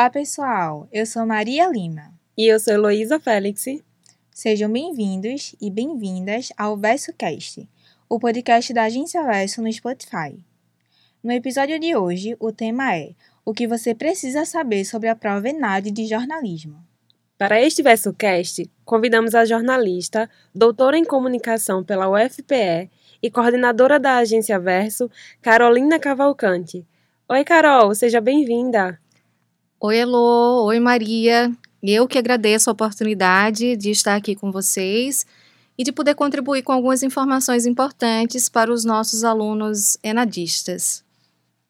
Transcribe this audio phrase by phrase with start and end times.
[0.00, 0.88] Olá, pessoal!
[0.90, 2.14] Eu sou Maria Lima.
[2.34, 3.66] E eu sou Heloísa Félix.
[4.30, 7.68] Sejam bem-vindos e bem-vindas ao VersoCast,
[8.08, 10.42] o podcast da Agência Verso no Spotify.
[11.22, 13.10] No episódio de hoje, o tema é
[13.44, 16.82] o que você precisa saber sobre a prova ENAD de jornalismo.
[17.36, 22.90] Para este VersoCast, convidamos a jornalista, doutora em comunicação pela UFPE
[23.22, 25.10] e coordenadora da agência Verso,
[25.42, 26.86] Carolina Cavalcante.
[27.28, 28.98] Oi, Carol, seja bem-vinda.
[29.82, 30.66] Oi, Elô.
[30.66, 31.50] Oi, Maria.
[31.82, 35.24] Eu que agradeço a oportunidade de estar aqui com vocês
[35.78, 41.02] e de poder contribuir com algumas informações importantes para os nossos alunos enadistas.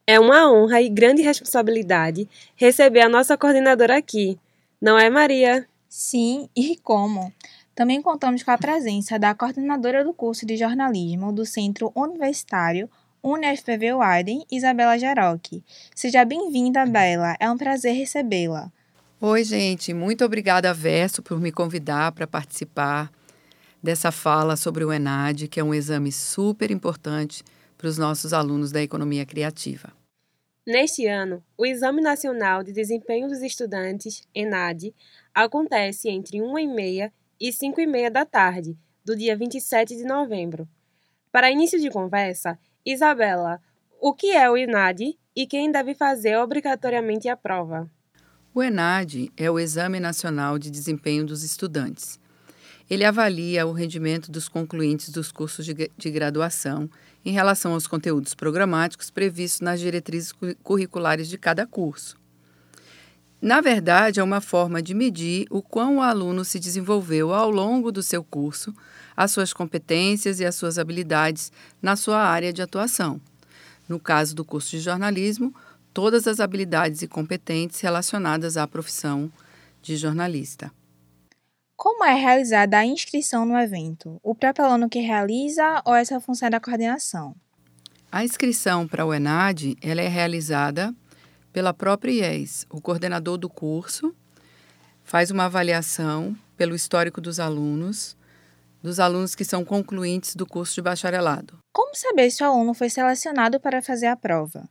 [0.08, 4.36] É uma honra e grande responsabilidade receber a nossa coordenadora aqui,
[4.80, 5.68] não é, Maria?
[5.88, 7.32] Sim, e como?
[7.76, 12.90] Também contamos com a presença da coordenadora do curso de jornalismo do Centro Universitário
[13.22, 15.62] UniFPV Widen, Isabela Jarocchi.
[15.94, 17.36] Seja bem-vinda, Bela.
[17.38, 18.72] É um prazer recebê-la.
[19.20, 19.92] Oi, gente.
[19.92, 23.12] Muito obrigada, Verso, por me convidar para participar
[23.82, 27.44] dessa fala sobre o ENAD, que é um exame super importante
[27.76, 29.92] para os nossos alunos da economia criativa.
[30.66, 34.94] Neste ano, o Exame Nacional de Desempenho dos Estudantes, ENAD,
[35.34, 40.04] acontece entre 1 e meia e 5 e meia da tarde, do dia 27 de
[40.04, 40.68] novembro.
[41.32, 43.60] Para início de conversa, Isabela,
[44.00, 47.90] o que é o ENAD e quem deve fazer obrigatoriamente a prova?
[48.54, 52.18] O ENAD é o Exame Nacional de Desempenho dos Estudantes.
[52.88, 56.90] Ele avalia o rendimento dos concluintes dos cursos de, de graduação
[57.22, 62.18] em relação aos conteúdos programáticos previstos nas diretrizes curriculares de cada curso.
[63.40, 67.92] Na verdade, é uma forma de medir o quão o aluno se desenvolveu ao longo
[67.92, 68.74] do seu curso,
[69.20, 71.52] as suas competências e as suas habilidades
[71.82, 73.20] na sua área de atuação.
[73.86, 75.54] No caso do curso de jornalismo,
[75.92, 79.30] todas as habilidades e competências relacionadas à profissão
[79.82, 80.72] de jornalista.
[81.76, 84.18] Como é realizada a inscrição no evento?
[84.22, 87.36] O próprio aluno que realiza ou essa função é da coordenação?
[88.10, 90.94] A inscrição para o ENAD ela é realizada
[91.52, 92.64] pela própria IES.
[92.70, 94.16] O coordenador do curso
[95.04, 98.16] faz uma avaliação pelo histórico dos alunos,
[98.82, 101.58] dos alunos que são concluintes do curso de bacharelado.
[101.72, 104.68] Como saber se o aluno foi selecionado para fazer a prova?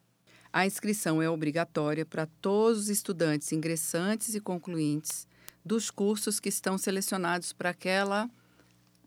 [0.51, 5.27] A inscrição é obrigatória para todos os estudantes ingressantes e concluintes
[5.63, 8.29] dos cursos que estão selecionados para aquela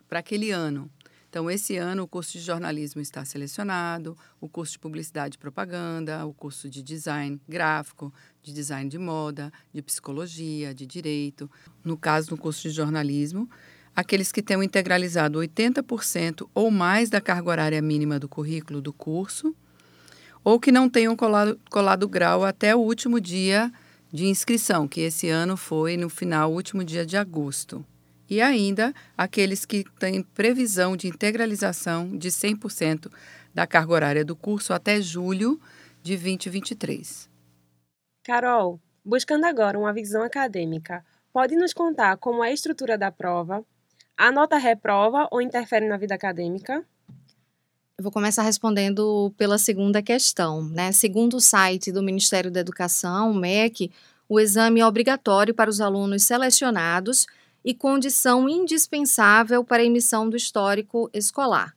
[0.08, 0.90] para aquele ano.
[1.32, 6.26] Então, esse ano, o curso de jornalismo está selecionado, o curso de publicidade e propaganda,
[6.26, 11.50] o curso de design gráfico, de design de moda, de psicologia, de direito.
[11.82, 13.48] No caso do curso de jornalismo,
[13.94, 19.54] aqueles que tenham integralizado 80% ou mais da carga horária mínima do currículo do curso,
[20.44, 23.72] ou que não tenham colado, colado grau até o último dia
[24.12, 27.84] de inscrição, que esse ano foi no final, último dia de agosto
[28.32, 33.12] e ainda aqueles que têm previsão de integralização de 100%
[33.52, 35.60] da carga horária do curso até julho
[36.02, 37.28] de 2023.
[38.24, 43.62] Carol, buscando agora uma visão acadêmica, pode nos contar como é a estrutura da prova?
[44.16, 46.84] A nota reprova ou interfere na vida acadêmica?
[47.98, 50.64] Eu vou começar respondendo pela segunda questão.
[50.64, 50.92] Né?
[50.92, 53.90] Segundo o site do Ministério da Educação, o MEC,
[54.28, 57.26] o exame é obrigatório para os alunos selecionados
[57.64, 61.74] e condição indispensável para a emissão do histórico escolar.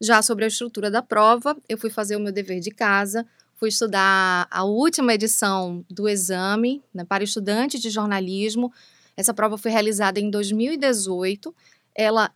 [0.00, 3.68] Já sobre a estrutura da prova, eu fui fazer o meu dever de casa, fui
[3.68, 8.72] estudar a última edição do exame né, para estudantes de jornalismo.
[9.20, 11.54] Essa prova foi realizada em 2018.
[11.94, 12.32] Ela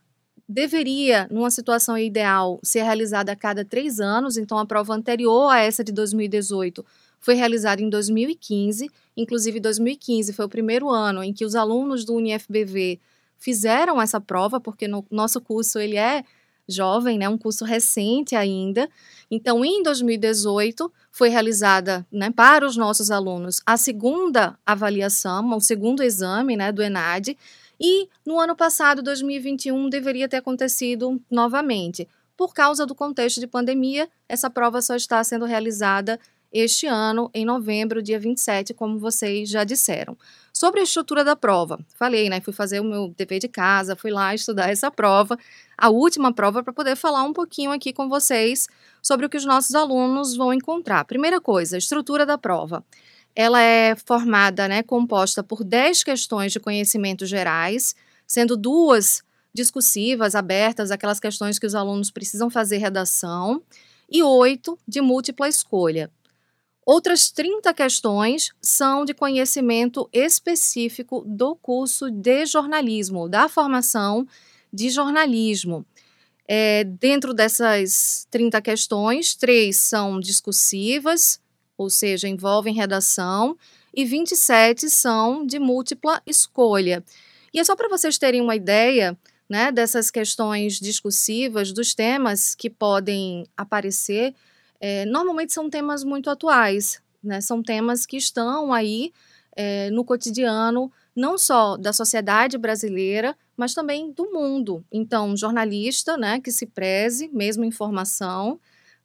[0.47, 5.59] deveria, numa situação ideal, ser realizada a cada três anos, então a prova anterior a
[5.59, 6.85] essa de 2018
[7.19, 8.87] foi realizada em 2015.
[9.17, 12.99] Inclusive, 2015 foi o primeiro ano em que os alunos do UniFBV
[13.37, 16.23] fizeram essa prova, porque no nosso curso ele é
[16.67, 18.89] jovem, né, um curso recente ainda.
[19.29, 26.03] Então, em 2018, foi realizada né, para os nossos alunos a segunda avaliação, o segundo
[26.03, 27.37] exame né, do ENAD,
[27.79, 32.07] e no ano passado, 2021, deveria ter acontecido novamente.
[32.37, 36.19] Por causa do contexto de pandemia, essa prova só está sendo realizada
[36.57, 40.17] este ano, em novembro, dia 27, como vocês já disseram.
[40.53, 42.39] Sobre a estrutura da prova, falei, né?
[42.39, 45.37] Fui fazer o meu dever de casa, fui lá estudar essa prova,
[45.77, 48.67] a última prova, para poder falar um pouquinho aqui com vocês
[49.03, 51.03] sobre o que os nossos alunos vão encontrar.
[51.03, 52.85] Primeira coisa, a estrutura da prova.
[53.35, 57.93] Ela é formada, né, composta por 10 questões de conhecimentos gerais,
[58.25, 59.21] sendo duas
[59.53, 63.61] discursivas, abertas, aquelas questões que os alunos precisam fazer redação,
[64.09, 66.09] e oito de múltipla escolha.
[66.85, 74.27] Outras 30 questões são de conhecimento específico do curso de jornalismo, da formação
[74.71, 75.83] de jornalismo.
[76.47, 81.41] É, dentro dessas 30 questões, três são discursivas,
[81.75, 83.57] ou seja, envolvem redação,
[83.91, 87.03] e 27 são de múltipla escolha.
[87.51, 89.17] E é só para vocês terem uma ideia
[89.49, 94.35] né, dessas questões discursivas, dos temas que podem aparecer
[94.79, 97.41] é, normalmente são temas muito atuais, né?
[97.41, 99.11] São temas que estão aí
[99.55, 104.83] é, no cotidiano, não só da sociedade brasileira, mas também do mundo.
[104.91, 108.59] Então, um jornalista, né, que se preze, mesmo informação,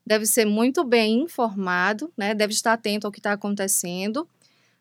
[0.04, 2.34] deve ser muito bem informado, né?
[2.34, 4.26] Deve estar atento ao que está acontecendo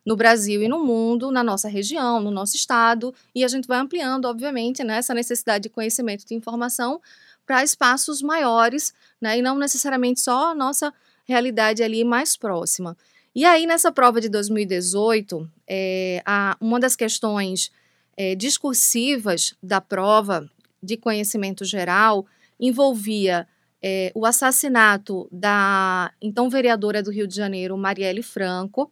[0.06, 3.78] no Brasil e no mundo, na nossa região, no nosso estado, e a gente vai
[3.78, 7.00] ampliando, obviamente, né, essa necessidade de conhecimento de informação
[7.46, 10.94] para espaços maiores, né, e não necessariamente só a nossa
[11.26, 12.98] realidade ali mais próxima.
[13.36, 17.72] E aí, nessa prova de 2018, é, a, uma das questões
[18.18, 20.50] é, discursivas da prova
[20.82, 22.26] de conhecimento geral
[22.60, 23.48] envolvia
[23.82, 28.92] é, o assassinato da então vereadora do Rio de Janeiro, Marielle Franco,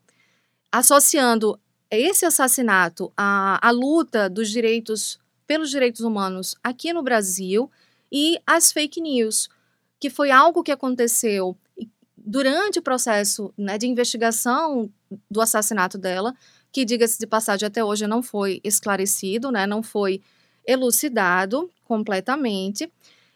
[0.71, 1.59] associando
[1.89, 7.71] esse assassinato à, à luta dos direitos pelos direitos humanos aqui no Brasil
[8.11, 9.49] e as fake news,
[9.99, 11.57] que foi algo que aconteceu
[12.15, 14.91] durante o processo né, de investigação
[15.29, 16.35] do assassinato dela,
[16.71, 20.21] que, diga-se de passagem, até hoje não foi esclarecido, né, não foi
[20.65, 22.91] elucidado completamente.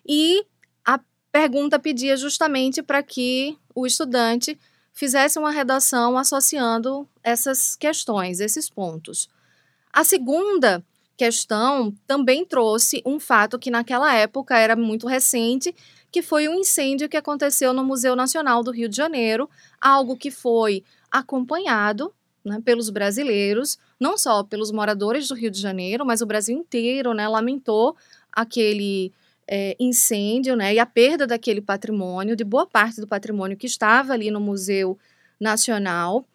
[0.06, 0.46] E
[0.86, 1.00] a
[1.32, 4.60] pergunta pedia justamente para que o estudante
[4.92, 9.30] fizesse uma redação associando essas questões, esses pontos.
[9.94, 10.84] A segunda
[11.18, 15.74] questão também trouxe um fato que naquela época era muito recente,
[16.12, 19.50] que foi um incêndio que aconteceu no Museu Nacional do Rio de Janeiro,
[19.80, 22.14] algo que foi acompanhado
[22.44, 27.14] né, pelos brasileiros, não só pelos moradores do Rio de Janeiro, mas o Brasil inteiro
[27.14, 27.96] né, lamentou
[28.32, 29.12] aquele
[29.48, 34.14] é, incêndio né, e a perda daquele patrimônio, de boa parte do patrimônio que estava
[34.14, 34.98] ali no Museu
[35.40, 36.26] Nacional.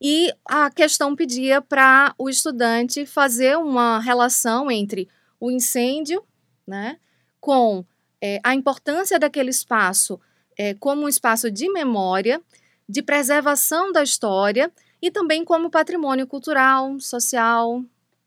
[0.00, 6.24] E a questão pedia para o estudante fazer uma relação entre o incêndio
[6.66, 6.96] né,
[7.40, 7.84] com
[8.20, 10.20] é, a importância daquele espaço
[10.56, 12.40] é, como um espaço de memória,
[12.88, 14.70] de preservação da história
[15.00, 17.82] e também como patrimônio cultural, social,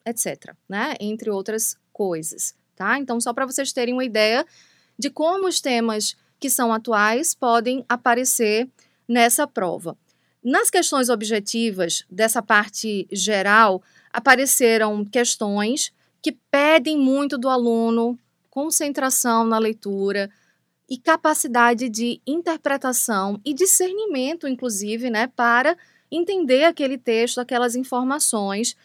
[0.05, 2.55] etc., né, entre outras coisas.
[2.75, 2.97] Tá?
[2.97, 4.45] Então, só para vocês terem uma ideia
[4.97, 8.67] de como os temas que são atuais podem aparecer
[9.07, 9.95] nessa prova.
[10.43, 13.81] Nas questões objetivas dessa parte geral,
[14.11, 18.19] apareceram questões que pedem muito do aluno
[18.53, 20.29] concentração na leitura
[20.87, 25.75] e capacidade de interpretação e discernimento, inclusive, né, para
[26.11, 28.75] entender aquele texto, aquelas informações,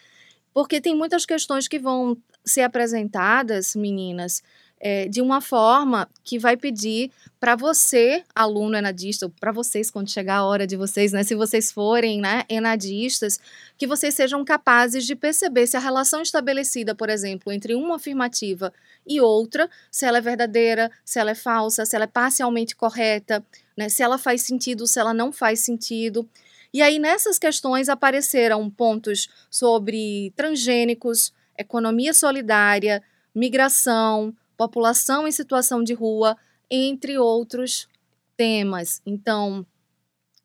[0.55, 4.43] porque tem muitas questões que vão ser apresentadas, meninas,
[4.81, 7.11] é, de uma forma que vai pedir
[7.41, 11.71] para você, aluno enadista, para vocês, quando chegar a hora de vocês, né, se vocês
[11.71, 13.39] forem né, enadistas,
[13.77, 18.73] que vocês sejam capazes de perceber se a relação estabelecida, por exemplo, entre uma afirmativa
[19.07, 23.45] e outra, se ela é verdadeira, se ela é falsa, se ela é parcialmente correta,
[23.76, 26.29] né, se ela faz sentido, se ela não faz sentido.
[26.73, 33.02] E aí, nessas questões, apareceram pontos sobre transgênicos, economia solidária,
[33.35, 36.37] migração, população em situação de rua,
[36.69, 37.88] entre outros
[38.37, 39.00] temas.
[39.07, 39.65] Então,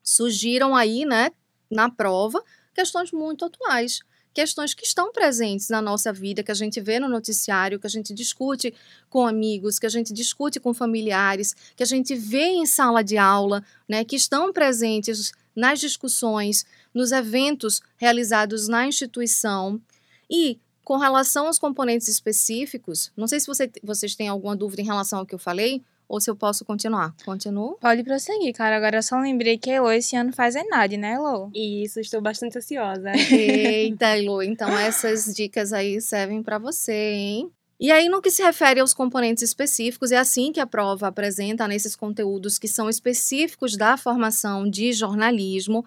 [0.02, 1.32] surgiram aí, né,
[1.70, 2.42] na prova,
[2.72, 4.00] questões muito atuais,
[4.32, 7.90] questões que estão presentes na nossa vida, que a gente vê no noticiário, que a
[7.90, 8.72] gente discute
[9.10, 13.16] com amigos, que a gente discute com familiares, que a gente vê em sala de
[13.16, 19.80] aula, né, que estão presentes nas discussões, nos eventos realizados na instituição.
[20.30, 24.84] E com relação aos componentes específicos, não sei se você, vocês têm alguma dúvida em
[24.84, 27.14] relação ao que eu falei, ou se eu posso continuar.
[27.24, 27.78] Continuo?
[27.80, 28.76] Pode prosseguir, cara.
[28.76, 31.50] Agora eu só lembrei que a Elo esse ano faz ENAD, né, Elo?
[31.54, 33.10] Isso, estou bastante ansiosa.
[33.16, 37.50] Eita, Elo, então essas dicas aí servem para você, hein?
[37.80, 41.66] E aí, no que se refere aos componentes específicos, é assim que a prova apresenta
[41.66, 45.84] nesses conteúdos que são específicos da formação de jornalismo.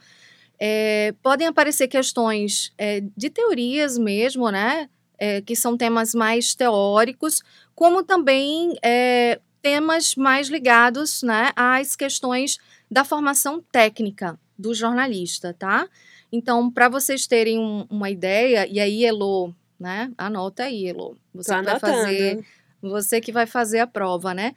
[0.59, 4.89] É, podem aparecer questões é, de teorias mesmo, né?
[5.19, 7.41] É, que são temas mais teóricos,
[7.73, 12.57] como também é, temas mais ligados né, às questões
[12.89, 15.87] da formação técnica do jornalista, tá?
[16.31, 20.11] Então, para vocês terem um, uma ideia, e aí, Elo, né?
[20.17, 21.17] Anota aí, Elo.
[21.33, 22.45] Você que vai fazer,
[22.81, 24.55] você que vai fazer a prova, né?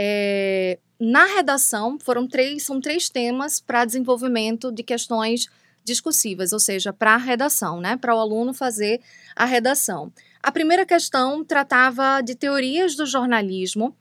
[0.00, 5.48] É, na redação, foram três, são três temas para desenvolvimento de questões
[5.84, 7.96] discursivas, ou seja, para a redação, né?
[7.96, 9.00] Para o aluno fazer
[9.34, 10.12] a redação.
[10.40, 13.96] A primeira questão tratava de teorias do jornalismo,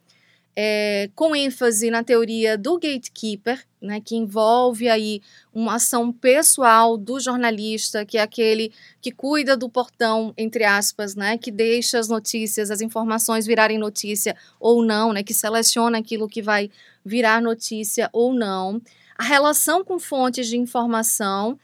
[0.59, 5.21] é, com ênfase na teoria do gatekeeper, né, que envolve aí
[5.53, 11.37] uma ação pessoal do jornalista, que é aquele que cuida do portão, entre aspas, né,
[11.37, 16.41] que deixa as notícias, as informações virarem notícia ou não, né, que seleciona aquilo que
[16.41, 16.71] vai
[17.05, 18.81] virar notícia ou não,
[19.15, 21.59] a relação com fontes de informação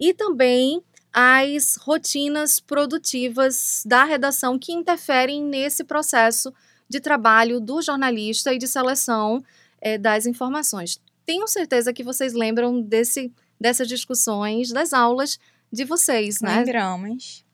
[0.00, 6.50] e também as rotinas produtivas da redação que interferem nesse processo
[6.88, 9.42] de trabalho do jornalista e de seleção
[9.80, 11.00] é, das informações.
[11.26, 15.38] Tenho certeza que vocês lembram desse, dessas discussões das aulas
[15.70, 16.60] de vocês, né?
[16.60, 17.44] Lembramos.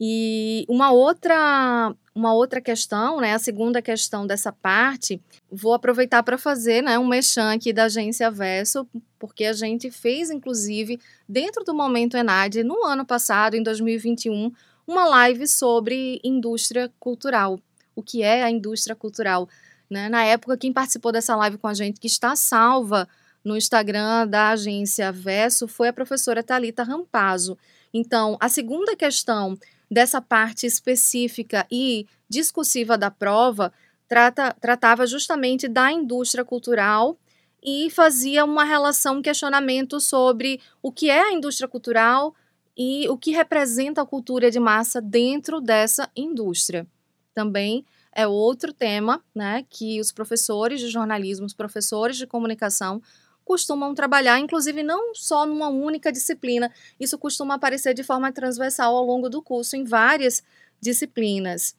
[0.00, 5.20] E uma outra, uma outra questão, né, a segunda questão dessa parte,
[5.50, 8.86] vou aproveitar para fazer né, um mechan aqui da agência Verso,
[9.18, 14.52] porque a gente fez, inclusive, dentro do Momento Enad, no ano passado, em 2021,
[14.86, 17.58] uma live sobre indústria cultural
[17.94, 19.48] o que é a indústria cultural.
[19.88, 20.08] Né?
[20.08, 23.08] Na época, quem participou dessa live com a gente, que está salva
[23.44, 27.58] no Instagram da agência Verso, foi a professora Talita Rampazzo.
[27.92, 29.56] Então, a segunda questão
[29.90, 33.72] dessa parte específica e discursiva da prova
[34.08, 37.18] trata, tratava justamente da indústria cultural
[37.62, 42.34] e fazia uma relação, um questionamento sobre o que é a indústria cultural
[42.76, 46.86] e o que representa a cultura de massa dentro dessa indústria
[47.34, 53.02] também é outro tema, né, que os professores de jornalismo, os professores de comunicação
[53.44, 59.04] costumam trabalhar, inclusive não só numa única disciplina, isso costuma aparecer de forma transversal ao
[59.04, 60.42] longo do curso em várias
[60.80, 61.76] disciplinas.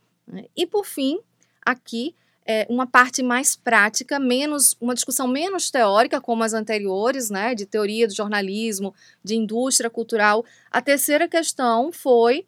[0.55, 1.19] E por fim,
[1.65, 2.13] aqui
[2.47, 7.65] é uma parte mais prática, menos uma discussão menos teórica como as anteriores, né, de
[7.65, 8.93] teoria do jornalismo,
[9.23, 10.45] de indústria cultural.
[10.69, 12.45] A terceira questão foi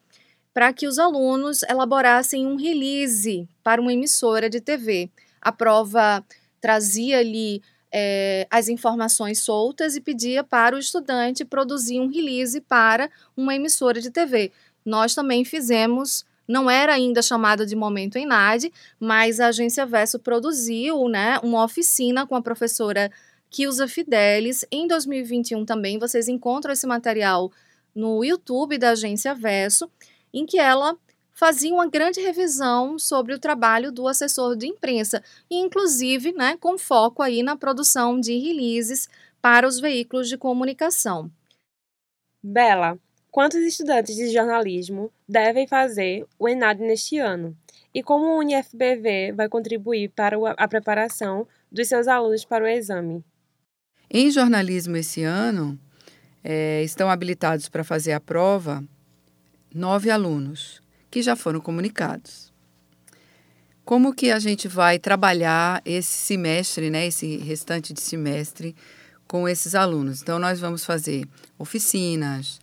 [0.57, 5.07] para que os alunos elaborassem um release para uma emissora de TV.
[5.39, 6.25] A prova
[6.59, 7.61] trazia ali
[7.91, 14.01] é, as informações soltas e pedia para o estudante produzir um release para uma emissora
[14.01, 14.51] de TV.
[14.83, 21.07] Nós também fizemos, não era ainda chamada de Momento ENAD, mas a agência Verso produziu
[21.07, 23.11] né, uma oficina com a professora
[23.51, 24.65] Kilza Fidelis.
[24.71, 27.51] Em 2021 também vocês encontram esse material
[27.93, 29.87] no YouTube da agência Verso
[30.33, 30.97] em que ela
[31.37, 36.79] fazia uma grande revisão sobre o trabalho do assessor de imprensa, e inclusive né, com
[36.79, 39.07] foco aí na produção de releases
[39.39, 41.29] para os veículos de comunicação.
[42.41, 42.97] Bela,
[43.29, 47.55] quantos estudantes de jornalismo devem fazer o ENAD neste ano?
[47.93, 53.23] E como o UniFBV vai contribuir para a preparação dos seus alunos para o exame?
[54.09, 55.79] Em jornalismo esse ano,
[56.43, 58.83] é, estão habilitados para fazer a prova
[59.77, 60.81] nove alunos
[61.11, 62.51] que já foram comunicados.
[63.85, 68.75] Como que a gente vai trabalhar esse semestre, né, esse restante de semestre
[69.27, 70.21] com esses alunos?
[70.21, 71.25] Então, nós vamos fazer
[71.57, 72.59] oficinas,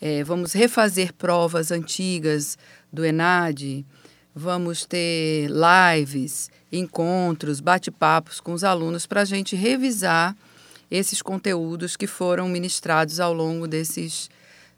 [0.00, 2.58] é, vamos refazer provas antigas
[2.92, 3.86] do ENAD,
[4.34, 10.36] vamos ter lives, encontros, bate-papos com os alunos para a gente revisar
[10.90, 14.28] esses conteúdos que foram ministrados ao longo desses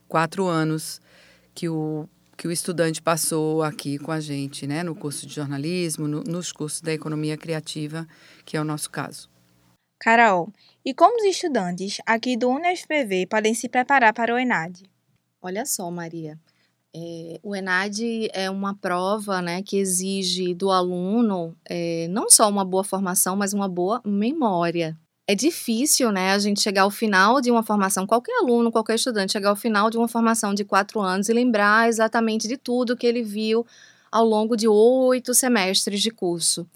[0.06, 1.00] quatro anos
[1.58, 6.06] que o, que o estudante passou aqui com a gente, né, no curso de jornalismo,
[6.06, 8.06] no, nos cursos da economia criativa,
[8.44, 9.28] que é o nosso caso.
[9.98, 10.52] Carol,
[10.84, 14.88] e como os estudantes aqui do UNFPV podem se preparar para o ENAD?
[15.42, 16.38] Olha só, Maria.
[16.94, 22.64] É, o ENAD é uma prova né, que exige do aluno é, não só uma
[22.64, 24.96] boa formação, mas uma boa memória
[25.28, 29.32] é difícil, né, a gente chegar ao final de uma formação, qualquer aluno, qualquer estudante,
[29.32, 33.06] chegar ao final de uma formação de quatro anos e lembrar exatamente de tudo que
[33.06, 33.66] ele viu
[34.10, 36.66] ao longo de oito semestres de curso.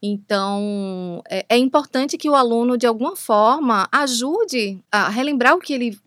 [0.00, 5.72] Então, é, é importante que o aluno, de alguma forma, ajude a relembrar o que
[5.72, 5.98] ele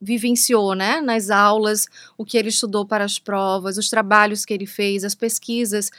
[0.00, 1.86] vivenciou, né, nas aulas,
[2.16, 5.90] o que ele estudou para as provas, os trabalhos que ele fez, as pesquisas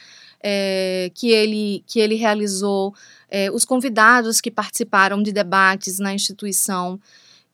[0.42, 2.94] é, que, ele, que ele realizou,
[3.30, 6.98] é, os convidados que participaram de debates na instituição.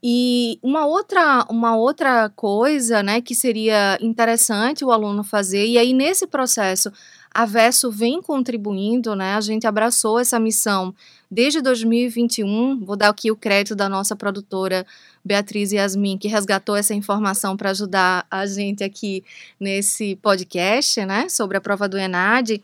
[0.02, 5.92] E uma outra, uma outra coisa né, que seria interessante o aluno fazer, e aí
[5.92, 6.92] nesse processo
[7.36, 9.34] a Verso vem contribuindo, né?
[9.34, 10.94] A gente abraçou essa missão
[11.30, 12.82] desde 2021.
[12.82, 14.86] Vou dar aqui o crédito da nossa produtora
[15.22, 19.22] Beatriz Yasmin, que resgatou essa informação para ajudar a gente aqui
[19.60, 21.28] nesse podcast, né?
[21.28, 22.62] Sobre a prova do ENAD.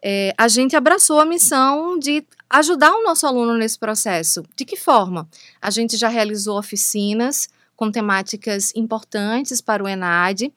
[0.00, 4.44] é, a gente abraçou a missão de ajudar o nosso aluno nesse processo.
[4.54, 5.28] De que forma?
[5.60, 10.52] A gente já realizou oficinas com temáticas importantes para o ENAD,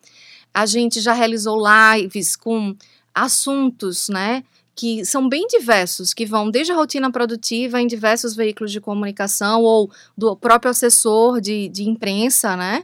[0.56, 2.74] a gente já realizou lives com
[3.16, 4.44] assuntos, né?
[4.76, 9.64] que são bem diversos, que vão desde a rotina produtiva em diversos veículos de comunicação
[9.64, 12.84] ou do próprio assessor de, de imprensa, né?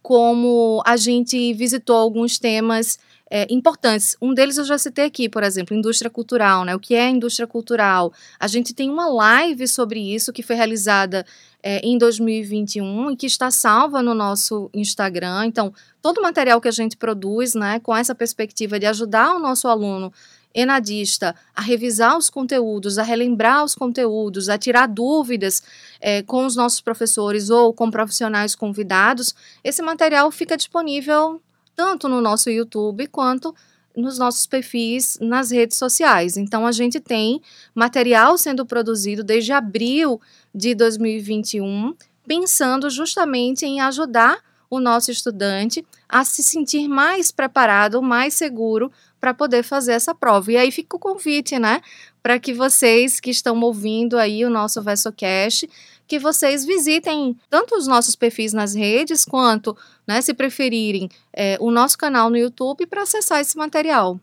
[0.00, 2.98] Como a gente visitou alguns temas
[3.36, 4.16] é, importantes.
[4.22, 6.72] Um deles eu já citei aqui, por exemplo, indústria cultural, né?
[6.72, 8.12] O que é indústria cultural?
[8.38, 11.26] A gente tem uma live sobre isso que foi realizada
[11.60, 15.46] é, em 2021 e que está salva no nosso Instagram.
[15.46, 19.40] Então, todo o material que a gente produz, né, com essa perspectiva de ajudar o
[19.40, 20.12] nosso aluno
[20.54, 25.60] enadista a revisar os conteúdos, a relembrar os conteúdos, a tirar dúvidas
[26.00, 31.42] é, com os nossos professores ou com profissionais convidados, esse material fica disponível
[31.74, 33.54] tanto no nosso YouTube quanto
[33.96, 36.36] nos nossos perfis nas redes sociais.
[36.36, 37.40] Então, a gente tem
[37.74, 40.20] material sendo produzido desde abril
[40.54, 41.94] de 2021,
[42.26, 44.38] pensando justamente em ajudar
[44.68, 48.90] o nosso estudante a se sentir mais preparado, mais seguro
[49.20, 50.52] para poder fazer essa prova.
[50.52, 51.80] E aí fica o convite, né,
[52.22, 55.68] para que vocês que estão ouvindo aí o nosso VersoCast,
[56.06, 61.70] que vocês visitem tanto os nossos perfis nas redes, quanto, né, se preferirem, é, o
[61.70, 64.20] nosso canal no YouTube para acessar esse material.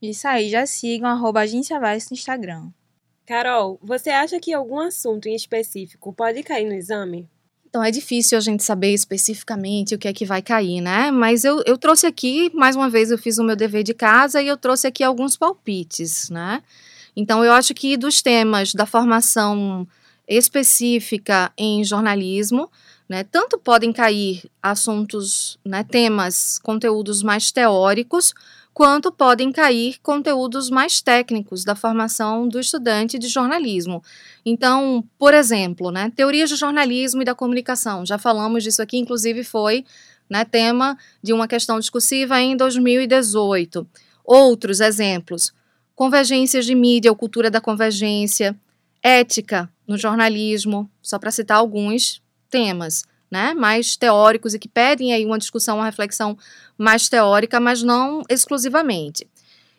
[0.00, 2.68] Isso aí, já sigam arroba Agência Verso no Instagram.
[3.26, 7.26] Carol, você acha que algum assunto em específico pode cair no exame?
[7.66, 11.10] Então é difícil a gente saber especificamente o que é que vai cair, né?
[11.10, 14.40] Mas eu, eu trouxe aqui, mais uma vez, eu fiz o meu dever de casa
[14.40, 16.62] e eu trouxe aqui alguns palpites, né?
[17.16, 19.88] Então eu acho que dos temas da formação
[20.28, 22.70] específica em jornalismo,
[23.08, 28.32] né, tanto podem cair assuntos, né, temas, conteúdos mais teóricos,
[28.72, 34.02] quanto podem cair conteúdos mais técnicos da formação do estudante de jornalismo.
[34.44, 39.44] Então, por exemplo, né, teorias do jornalismo e da comunicação, já falamos disso aqui, inclusive
[39.44, 39.84] foi
[40.28, 43.86] né, tema de uma questão discursiva em 2018.
[44.24, 45.52] Outros exemplos,
[45.94, 48.56] convergências de mídia ou cultura da convergência,
[49.04, 55.26] ética no jornalismo, só para citar alguns temas né, mais teóricos e que pedem aí
[55.26, 56.38] uma discussão, uma reflexão
[56.78, 59.28] mais teórica, mas não exclusivamente.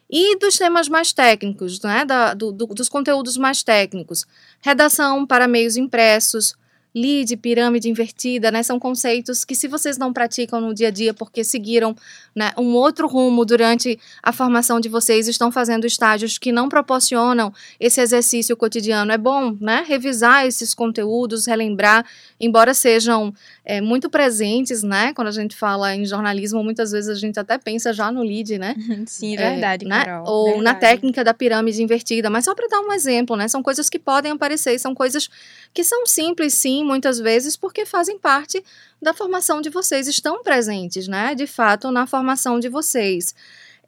[0.10, 4.26] E dos temas mais técnicos, né, da, do, do, dos conteúdos mais técnicos,
[4.62, 6.54] redação para meios impressos,
[6.96, 8.64] lead, pirâmide invertida, né?
[8.64, 11.94] São conceitos que, se vocês não praticam no dia a dia porque seguiram
[12.34, 17.54] né, um outro rumo durante a formação de vocês, estão fazendo estágios que não proporcionam
[17.80, 19.84] esse exercício cotidiano, é bom, né?
[19.86, 22.06] Revisar esses conteúdos, relembrar,
[22.40, 23.34] embora sejam
[23.66, 25.12] é, muito presentes, né?
[25.14, 28.58] Quando a gente fala em jornalismo, muitas vezes a gente até pensa já no lead,
[28.58, 28.74] né?
[29.06, 30.06] Sim, é, verdade, né?
[30.06, 30.28] Carol.
[30.28, 30.64] Ou verdade.
[30.64, 33.50] na técnica da pirâmide invertida, mas só para dar um exemplo, né?
[33.50, 35.30] São coisas que podem aparecer, são coisas
[35.74, 38.64] que são simples, sim, muitas vezes, porque fazem parte
[39.02, 41.36] da formação de vocês, estão presentes, né?
[41.36, 43.36] De fato, na formação de vocês.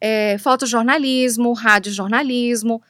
[0.00, 2.82] É, fotojornalismo, radiojornalismo,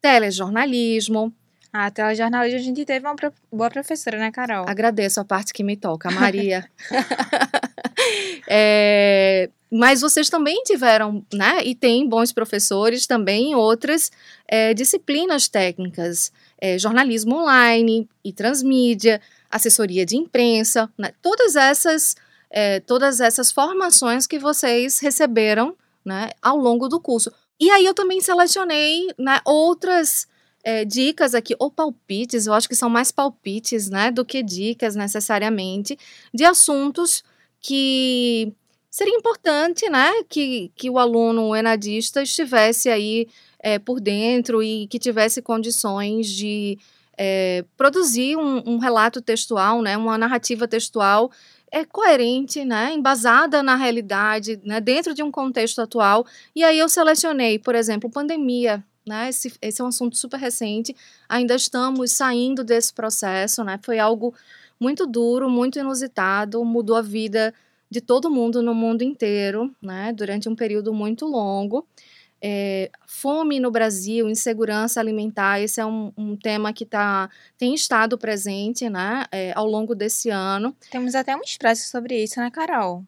[0.00, 1.32] telejornalismo.
[1.72, 3.16] Ah, telejornalismo a gente teve uma
[3.52, 4.64] boa professora, né, Carol?
[4.68, 6.68] Agradeço a parte que me toca, Maria.
[8.48, 11.64] É, mas vocês também tiveram, né?
[11.64, 14.10] E tem bons professores também em outras
[14.46, 19.20] é, disciplinas técnicas, é, jornalismo online e transmídia,
[19.54, 21.12] assessoria de imprensa, né?
[21.22, 22.16] todas essas,
[22.50, 26.30] é, todas essas formações que vocês receberam, né?
[26.42, 27.32] Ao longo do curso.
[27.58, 29.40] E aí eu também selecionei, né?
[29.44, 30.26] Outras
[30.64, 34.96] é, dicas aqui, ou palpites, eu acho que são mais palpites, né, do que dicas
[34.96, 35.96] necessariamente,
[36.32, 37.22] de assuntos
[37.60, 38.52] que
[38.90, 44.98] seria importante, né, que, que o aluno enadista estivesse aí é, por dentro e que
[44.98, 46.78] tivesse condições de
[47.18, 51.30] é, produzir um, um relato textual, né, uma narrativa textual
[51.70, 56.24] é coerente, né, embasada na realidade, né, dentro de um contexto atual.
[56.54, 59.28] E aí eu selecionei, por exemplo, pandemia, né?
[59.28, 60.96] Esse, esse é um assunto super recente.
[61.28, 63.78] Ainda estamos saindo desse processo, né?
[63.82, 64.34] Foi algo
[64.80, 67.52] muito duro, muito inusitado, mudou a vida
[67.90, 70.12] de todo mundo no mundo inteiro, né?
[70.12, 71.86] Durante um período muito longo.
[72.46, 78.18] É, fome no Brasil, insegurança alimentar, esse é um, um tema que tá, tem estado
[78.18, 80.76] presente né, é, ao longo desse ano.
[80.90, 83.02] Temos até um expresso sobre isso, né, Carol?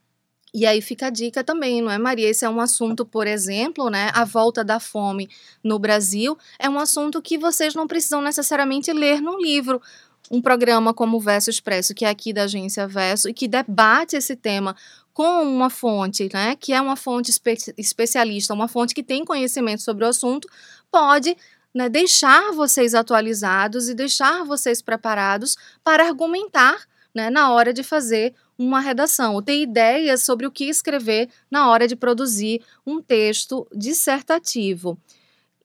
[0.54, 2.30] E aí fica a dica também, não é, Maria?
[2.30, 4.10] Esse é um assunto, por exemplo, né?
[4.14, 5.28] A volta da fome
[5.62, 9.82] no Brasil é um assunto que vocês não precisam necessariamente ler num livro.
[10.30, 14.16] Um programa como o Verso Expresso, que é aqui da agência Verso, e que debate
[14.16, 14.74] esse tema
[15.16, 19.80] com uma fonte, né, que é uma fonte espe especialista, uma fonte que tem conhecimento
[19.80, 20.46] sobre o assunto,
[20.92, 21.34] pode
[21.74, 28.34] né, deixar vocês atualizados e deixar vocês preparados para argumentar né, na hora de fazer
[28.58, 33.66] uma redação, ou ter ideias sobre o que escrever na hora de produzir um texto
[33.74, 34.98] dissertativo.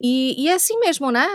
[0.00, 1.28] E, e é assim mesmo, né?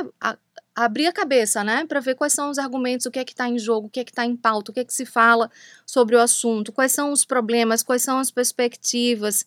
[0.77, 3.49] Abrir a cabeça, né, para ver quais são os argumentos, o que é que está
[3.49, 5.49] em jogo, o que é que está em pauta, o que é que se fala
[5.87, 9.43] sobre o assunto, quais são os problemas, quais são as perspectivas.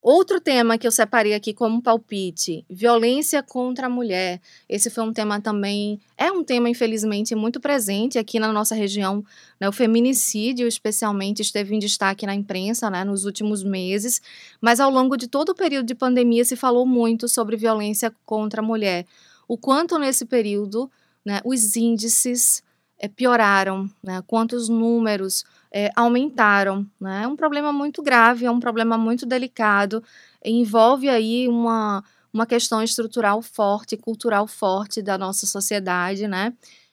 [0.00, 4.40] Outro tema que eu separei aqui como palpite: violência contra a mulher.
[4.68, 9.24] Esse foi um tema também, é um tema, infelizmente, muito presente aqui na nossa região.
[9.58, 9.68] Né?
[9.68, 14.22] O feminicídio, especialmente, esteve em destaque na imprensa né, nos últimos meses,
[14.60, 18.62] mas ao longo de todo o período de pandemia se falou muito sobre violência contra
[18.62, 19.04] a mulher.
[19.50, 20.88] O quanto nesse período
[21.26, 22.62] né, os índices
[22.96, 26.86] é, pioraram, né, quantos números é, aumentaram.
[27.00, 27.22] Né?
[27.24, 30.04] É um problema muito grave, é um problema muito delicado,
[30.44, 36.52] envolve aí uma, uma questão estrutural forte, cultural forte da nossa sociedade, né?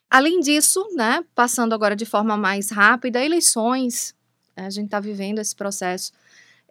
[0.10, 4.16] Além disso, né, passando agora de forma mais rápida, eleições,
[4.56, 6.12] a gente está vivendo esse processo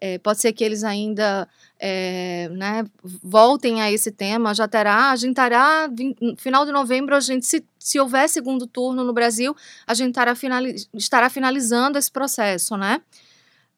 [0.01, 4.55] é, pode ser que eles ainda é, né, voltem a esse tema.
[4.55, 5.89] Já terá, a gente terá,
[6.21, 9.57] no final de novembro, a gente, se, se houver segundo turno no Brasil,
[9.87, 13.01] a gente estará, finaliz, estará finalizando esse processo, né?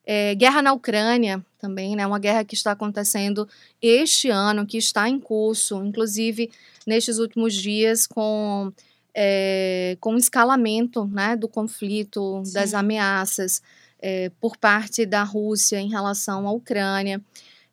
[0.05, 2.07] É, guerra na Ucrânia também, né?
[2.07, 3.47] Uma guerra que está acontecendo
[3.81, 6.51] este ano, que está em curso, inclusive
[6.87, 8.73] nestes últimos dias, com,
[9.15, 12.53] é, com escalamento né, do conflito, Sim.
[12.55, 13.63] das ameaças
[14.01, 17.21] é, por parte da Rússia em relação à Ucrânia.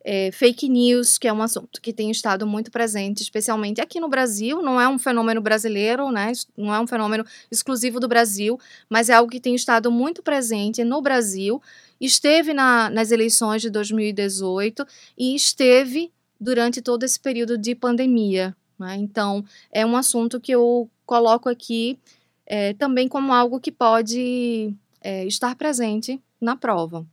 [0.07, 4.07] É, fake news, que é um assunto que tem estado muito presente, especialmente aqui no
[4.07, 4.61] Brasil.
[4.61, 6.31] Não é um fenômeno brasileiro, né?
[6.55, 10.83] não é um fenômeno exclusivo do Brasil, mas é algo que tem estado muito presente
[10.83, 11.59] no Brasil.
[11.99, 14.85] Esteve na, nas eleições de 2018
[15.17, 18.55] e esteve durante todo esse período de pandemia.
[18.77, 18.97] Né?
[18.97, 21.97] Então, é um assunto que eu coloco aqui
[22.45, 24.71] é, também como algo que pode
[25.05, 27.05] é, estar presente na prova.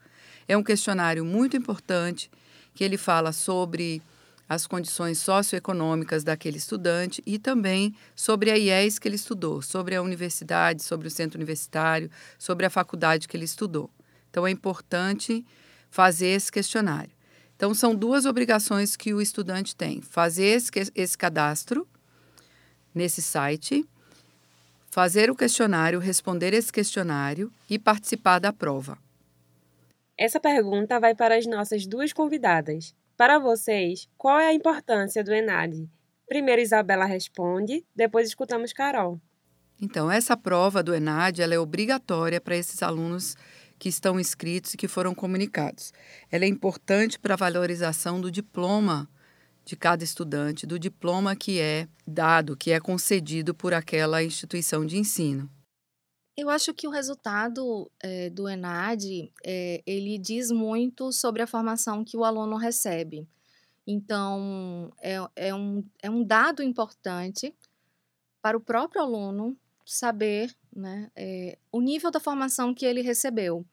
[0.49, 2.29] É um questionário muito importante,
[2.75, 4.03] que ele fala sobre
[4.49, 10.03] as condições socioeconômicas daquele estudante e também sobre a IES que ele estudou, sobre a
[10.03, 13.89] universidade, sobre o centro universitário, sobre a faculdade que ele estudou.
[14.29, 15.45] Então, é importante
[15.91, 17.11] fazer esse questionário.
[17.57, 21.87] Então, são duas obrigações que o estudante tem: fazer esse, esse cadastro
[22.95, 23.85] nesse site,
[24.91, 28.97] fazer o questionário, responder esse questionário e participar da prova.
[30.17, 32.95] Essa pergunta vai para as nossas duas convidadas.
[33.17, 35.89] Para vocês, qual é a importância do ENAD?
[36.27, 39.21] Primeiro Isabela responde, depois escutamos Carol.
[39.83, 43.35] Então, essa prova do ENAD ela é obrigatória para esses alunos
[43.81, 45.91] que estão inscritos e que foram comunicados.
[46.31, 49.09] Ela é importante para a valorização do diploma
[49.65, 54.99] de cada estudante, do diploma que é dado, que é concedido por aquela instituição de
[54.99, 55.51] ensino.
[56.37, 62.05] Eu acho que o resultado é, do ENAD, é, ele diz muito sobre a formação
[62.05, 63.27] que o aluno recebe.
[63.87, 67.55] Então, é, é, um, é um dado importante
[68.43, 69.57] para o próprio aluno
[69.93, 73.65] saber né, é, o nível da formação que ele recebeu.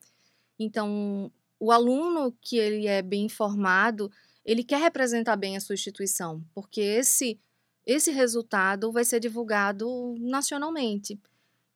[0.60, 4.12] Então, o aluno que ele é bem informado,
[4.43, 7.39] ele quer representar bem a sua instituição, porque esse
[7.86, 11.17] esse resultado vai ser divulgado nacionalmente.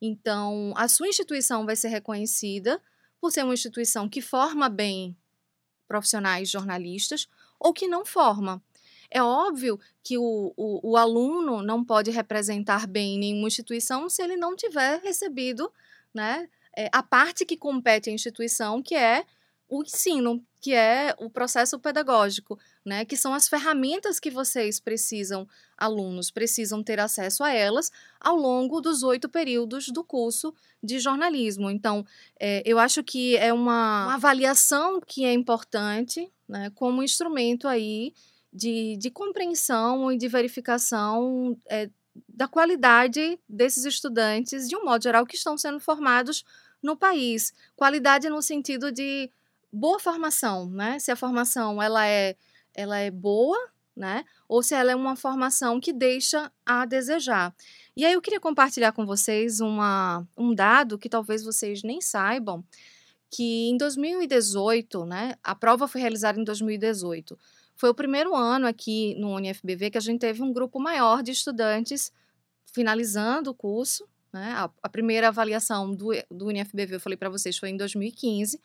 [0.01, 2.81] Então, a sua instituição vai ser reconhecida
[3.21, 5.15] por ser uma instituição que forma bem
[5.87, 8.61] profissionais jornalistas ou que não forma.
[9.11, 14.37] É óbvio que o, o, o aluno não pode representar bem nenhuma instituição se ele
[14.37, 15.71] não tiver recebido
[16.13, 19.25] né, é, a parte que compete à instituição, que é
[19.71, 23.05] o ensino, que é o processo pedagógico, né?
[23.05, 25.47] Que são as ferramentas que vocês precisam,
[25.77, 31.69] alunos, precisam ter acesso a elas ao longo dos oito períodos do curso de jornalismo.
[31.69, 32.05] Então,
[32.37, 36.69] é, eu acho que é uma, uma avaliação que é importante, né?
[36.75, 38.13] Como instrumento aí
[38.51, 41.89] de, de compreensão e de verificação é,
[42.27, 46.43] da qualidade desses estudantes, de um modo geral, que estão sendo formados
[46.81, 47.53] no país.
[47.75, 49.31] Qualidade no sentido de
[49.71, 50.99] boa formação, né?
[50.99, 52.35] Se a formação ela é,
[52.73, 53.57] ela é boa,
[53.95, 54.25] né?
[54.47, 57.53] Ou se ela é uma formação que deixa a desejar.
[57.95, 62.63] E aí eu queria compartilhar com vocês uma, um dado que talvez vocês nem saibam,
[63.29, 65.35] que em 2018, né?
[65.43, 67.37] A prova foi realizada em 2018.
[67.81, 71.31] Foi o primeiro ano aqui no UniFBV que a gente teve um grupo maior de
[71.31, 72.13] estudantes
[72.63, 74.07] finalizando o curso.
[74.31, 74.53] Né?
[74.55, 78.61] A, a primeira avaliação do, do UniFBV, eu falei para vocês, foi em 2015.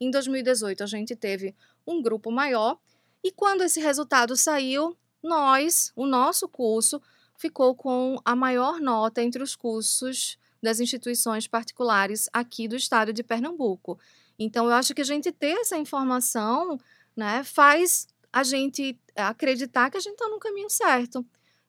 [0.00, 1.52] Em 2018, a gente teve
[1.84, 2.78] um grupo maior.
[3.24, 7.02] E quando esse resultado saiu, nós, o nosso curso,
[7.36, 13.24] ficou com a maior nota entre os cursos das instituições particulares aqui do estado de
[13.24, 13.98] Pernambuco.
[14.38, 16.78] Então, eu acho que a gente ter essa informação
[17.16, 21.24] né, faz a gente acreditar que a gente está no caminho certo.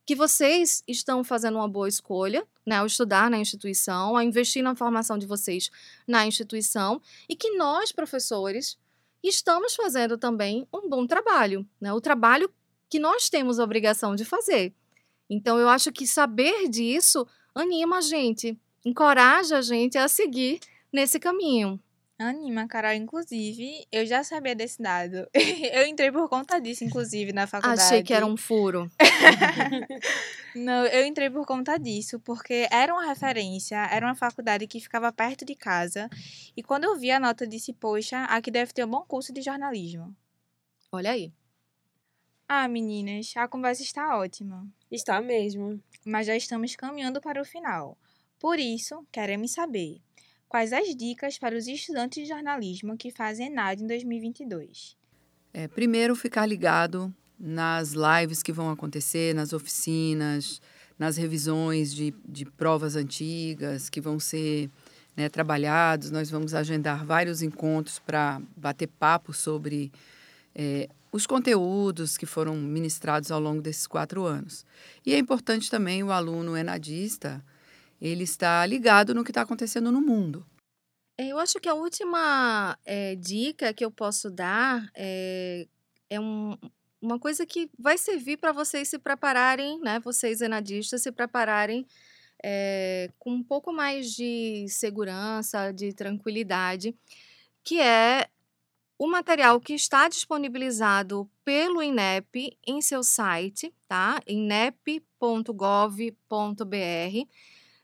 [0.05, 4.75] Que vocês estão fazendo uma boa escolha, né, ao estudar na instituição, ao investir na
[4.75, 5.69] formação de vocês
[6.07, 8.77] na instituição, e que nós, professores,
[9.23, 12.51] estamos fazendo também um bom trabalho, né, o trabalho
[12.89, 14.73] que nós temos a obrigação de fazer.
[15.29, 20.59] Então, eu acho que saber disso anima a gente, encoraja a gente a seguir
[20.91, 21.79] nesse caminho.
[22.21, 22.93] Anima, Carol.
[22.93, 25.27] Inclusive, eu já sabia desse dado.
[25.73, 27.81] eu entrei por conta disso, inclusive, na faculdade.
[27.81, 28.89] Achei que era um furo.
[30.55, 35.11] Não, eu entrei por conta disso, porque era uma referência, era uma faculdade que ficava
[35.11, 36.09] perto de casa.
[36.55, 39.33] E quando eu vi a nota, eu disse, poxa, aqui deve ter um bom curso
[39.33, 40.15] de jornalismo.
[40.91, 41.31] Olha aí.
[42.47, 44.67] Ah, meninas, a conversa está ótima.
[44.91, 45.81] Está mesmo.
[46.05, 47.97] Mas já estamos caminhando para o final.
[48.37, 50.01] Por isso, queremos saber
[50.51, 54.97] Quais as dicas para os estudantes de jornalismo que fazem ENAD em 2022?
[55.53, 57.09] É, primeiro, ficar ligado
[57.39, 60.61] nas lives que vão acontecer, nas oficinas,
[60.99, 64.69] nas revisões de, de provas antigas que vão ser
[65.15, 66.11] né, trabalhados.
[66.11, 69.89] Nós vamos agendar vários encontros para bater papo sobre
[70.53, 74.65] é, os conteúdos que foram ministrados ao longo desses quatro anos.
[75.05, 77.41] E é importante também o aluno enadista
[78.01, 80.45] ele está ligado no que está acontecendo no mundo.
[81.17, 85.67] É, eu acho que a última é, dica que eu posso dar é,
[86.09, 86.57] é um,
[86.99, 89.99] uma coisa que vai servir para vocês se prepararem, né?
[89.99, 91.85] Vocês enadistas se prepararem
[92.43, 96.95] é, com um pouco mais de segurança, de tranquilidade,
[97.63, 98.27] que é
[98.97, 104.21] o material que está disponibilizado pelo INEP em seu site, tá?
[104.27, 105.01] inep.gov.br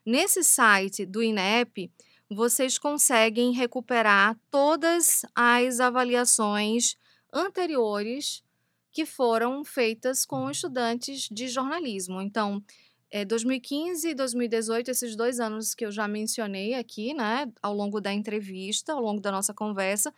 [0.08, 1.92] Nesse site do INEP,
[2.30, 6.96] vocês conseguem recuperar todas as avaliações
[7.30, 8.42] anteriores
[8.90, 12.22] que foram feitas com estudantes de jornalismo.
[12.22, 12.64] Então,
[13.10, 18.00] é, 2015 e 2018, esses dois anos que eu já mencionei aqui, né, ao longo
[18.00, 20.10] da entrevista, ao longo da nossa conversa,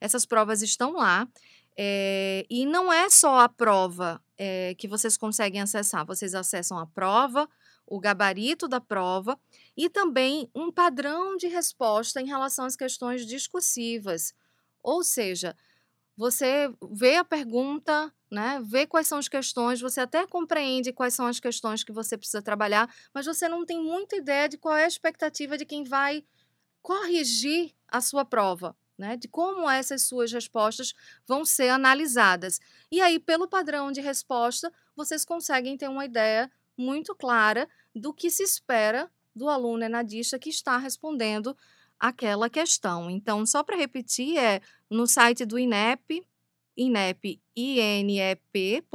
[0.00, 1.28] essas provas estão lá.
[1.76, 6.86] É, e não é só a prova é, que vocês conseguem acessar, vocês acessam a
[6.86, 7.46] prova,
[7.96, 9.38] o gabarito da prova
[9.76, 14.34] e também um padrão de resposta em relação às questões discursivas.
[14.82, 15.56] Ou seja,
[16.16, 21.26] você vê a pergunta, né, vê quais são as questões, você até compreende quais são
[21.26, 24.84] as questões que você precisa trabalhar, mas você não tem muita ideia de qual é
[24.84, 26.24] a expectativa de quem vai
[26.82, 28.76] corrigir a sua prova.
[28.96, 30.94] Né, de como essas suas respostas
[31.26, 32.60] vão ser analisadas.
[32.92, 38.30] E aí, pelo padrão de resposta, vocês conseguem ter uma ideia muito clara do que
[38.30, 41.56] se espera do aluno enadista que está respondendo
[41.98, 43.10] aquela questão.
[43.10, 46.22] Então, só para repetir, é no site do INEP,
[46.76, 48.94] INEP, inep.gov.br.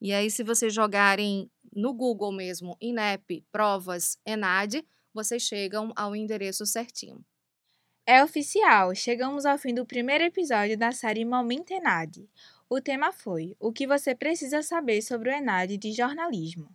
[0.00, 6.64] E aí, se vocês jogarem no Google mesmo, INEP, provas, ENAD, vocês chegam ao endereço
[6.64, 7.24] certinho.
[8.06, 12.28] É oficial, chegamos ao fim do primeiro episódio da série Momento ENAD.
[12.70, 16.68] O tema foi O que você precisa saber sobre o ENAD de jornalismo.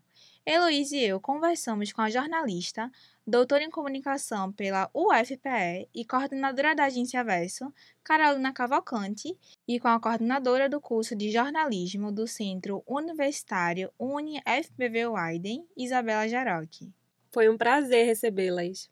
[0.44, 2.92] Heloísa e eu conversamos com a jornalista,
[3.28, 7.72] doutora em comunicação pela UFPE e coordenadora da agência Verso,
[8.04, 15.64] Carolina Cavalcante, e com a coordenadora do curso de jornalismo do Centro Universitário UniFBV Widen,
[15.78, 16.92] Isabela Jaroque.
[17.32, 18.90] Foi um prazer recebê-las.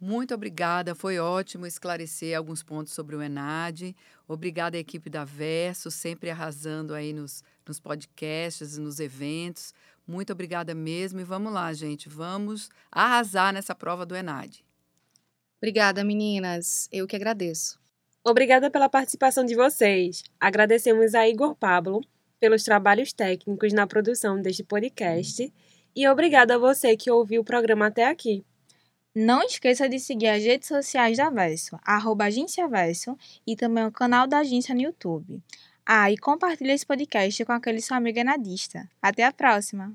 [0.00, 3.96] Muito obrigada, foi ótimo esclarecer alguns pontos sobre o ENAD.
[4.28, 9.74] Obrigada à equipe da Verso, sempre arrasando aí nos, nos podcasts e nos eventos.
[10.06, 14.64] Muito obrigada mesmo e vamos lá, gente, vamos arrasar nessa prova do ENAD.
[15.56, 16.88] Obrigada, meninas.
[16.92, 17.78] Eu que agradeço.
[18.24, 20.22] Obrigada pela participação de vocês.
[20.38, 22.00] Agradecemos a Igor Pablo
[22.38, 25.52] pelos trabalhos técnicos na produção deste podcast
[25.96, 28.44] e obrigada a você que ouviu o programa até aqui.
[29.20, 33.90] Não esqueça de seguir as redes sociais da Verso, arroba Agência Verso e também o
[33.90, 35.42] canal da agência no YouTube.
[35.84, 38.88] Ah, e compartilhe esse podcast com aquele seu amigo enadista.
[39.02, 39.92] Até a próxima!